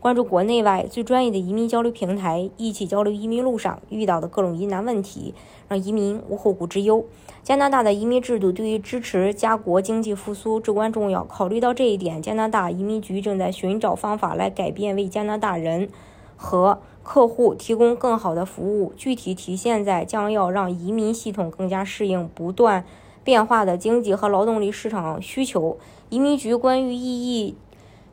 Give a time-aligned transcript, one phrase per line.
[0.00, 5.34] 关注国内外最专业的移民交流平台，一起交流移民路上遇到的各种疑难问题，
[5.68, 7.04] 让移民无后顾之忧。
[7.42, 11.22] 加拿大的移民制度对于支持家国经济复苏至关重要。
[11.24, 15.90] 考虑到这一点，加拿大移民局正在寻找方法来改变，为加拿大人
[16.34, 18.94] 和客户提供更好的服务。
[18.96, 22.86] 具体体现在将要让移民系统更加适应不断
[23.22, 25.76] 变化的经济和劳动力市场需求。
[26.08, 27.54] 移民局关于异议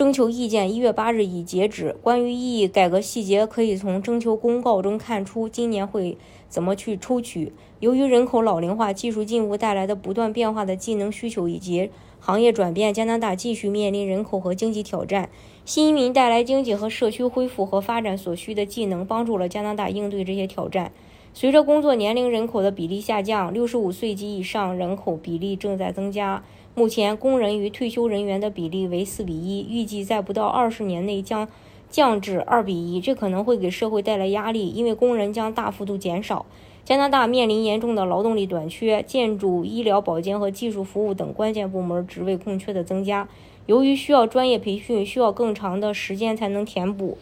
[0.00, 1.94] 征求意见一月八日已截止。
[2.02, 6.16] 关于异议改革细节，可以从征求公告中看出，今年会
[6.48, 7.52] 怎么去抽取。
[7.80, 15.28] 由于人口老龄化、技术进步带来的不断变化的技能需求以及行业转变，加拿大继续面临人口和经济挑战。
[15.66, 20.92] 新移民带来经济和社区恢复和发展所需的技能，帮助了加拿大应对这些挑战。
[21.32, 26.42] 随着工作年龄人口的比例下降，六十五岁及以上人口比例正在增加。
[26.74, 31.48] 目前，工人与退休人员的比例为四比一，预计在不到二十年内将
[31.88, 33.00] 降至二比一。
[33.00, 36.44] 这可能会给社会带来压力，因为工人将大幅度减少。
[36.84, 43.28] 加拿大面临严重的劳动力短缺，建筑、医疗保健和技术服务等关键部门职位空缺的增加。
[43.66, 47.16] 由于需要专业培训，需要更长的时间才能填补。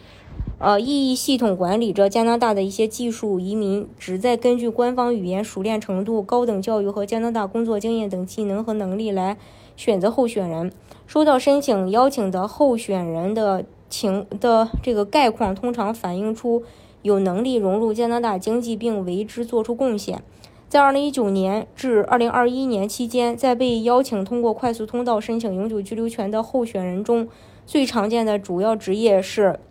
[0.59, 9.37] 呃，意义系统管理着加拿大的一些技术移民，旨在根据官方语言熟练程度、高等教育和加拿大工作经验等技能和能力来
[9.77, 10.71] 选择候选人。
[11.07, 16.63] 收到申请邀请的候选人的情的这个概况，通常反映出。
[17.01, 20.21] 有能力融入加拿大经济并为之做出贡献。
[20.67, 27.29] 在2019年至2021年期间，在被邀请通过快速通道申请永久居留权的候选人中，
[27.65, 29.61] 最常见的主要职业是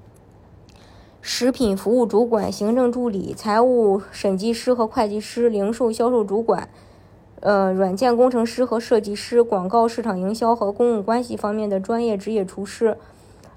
[1.21, 6.69] 食品服务主管、行政助理、财务审计师和会计师、零售销售主管、
[7.41, 12.97] 呃，软件工程师和设计师、广告市场营销和公共关系方面的专业职业厨师，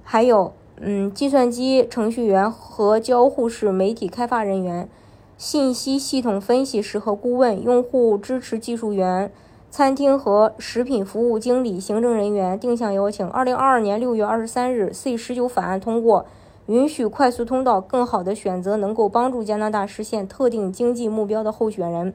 [0.03, 0.53] 还有。
[0.83, 4.89] 嗯，计算机程序员和交互式媒体开发人员、
[5.37, 9.31] 信息系统分析师和顾问、用户支持技术员、
[9.69, 13.29] 餐厅和食品服务经理、行政人员定向邀请。
[13.29, 16.25] 二零二二年六月二十三日，C 十九法案通过，
[16.67, 22.13] 允许快速通道更好的选择能够帮助加拿大实现特定经济目标的候选人。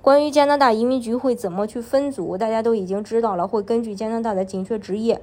[0.00, 5.20] 关于加拿大移民局会怎么去分组，大家都已经知道了，会根据加拿大的紧缺职业。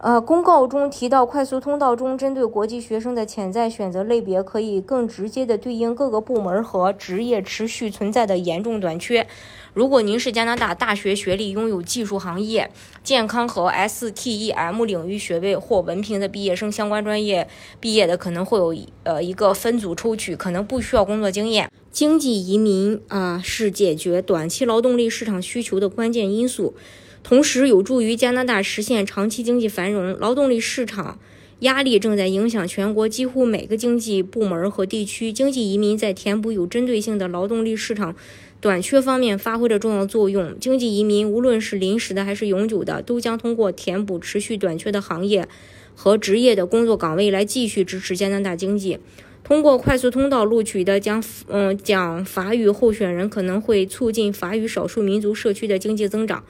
[0.00, 9.26] 呃，公告中提到，快速通道中针对国际学生的潜在选择类别，可以更直接的对应各个部门和职业持续存在的严重短缺。
[9.74, 12.70] 如果您是加拿大大学学历，拥有技术行业、
[13.02, 17.48] 健康和 STEM 领域学位或文凭的毕业生，相关专业
[17.80, 18.72] 毕业的可能会有
[19.02, 21.68] 呃一个分组抽取，可能不需要工作经验。
[21.90, 26.74] 经济移民啊，是解决短期劳动力市场需求的关键因素。
[27.22, 30.18] 同时，有助于加拿大实现长期经济繁荣。
[30.18, 31.18] 劳动力市场
[31.60, 35.32] 压力正在影响全国几乎每个经济部门和地区。
[35.32, 38.14] 经济移民在填补有针对性的劳动力市场
[38.60, 40.58] 短缺方面发挥着重要作用。
[40.58, 45.46] 经济移民，无论是临时的还是永久的，都将通过填补持续短缺的行业
[45.94, 48.98] 和职业的工作岗位来继续支持加拿大经济。
[49.44, 56.44] 通过快速通道录取的讲嗯讲法语候选人，可能会促进法语少数民族社区的经济增长。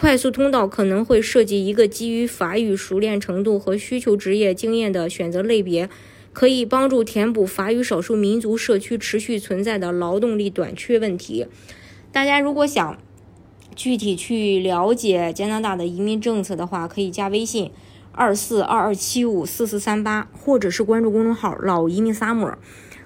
[0.00, 5.90] 快速通道可能会涉及一个基于法语熟练程度和需求职业经验的选择类别，
[6.32, 11.46] 可以帮助填补法语少数民族社区持续存在的劳动力短缺问题。
[12.10, 12.96] 大家如果想
[13.76, 17.70] 具体去了解加拿大的移民政策的话，可以加微信
[18.12, 22.56] 二四二二七五四四三八，或者是关注公众号“老移民萨摩。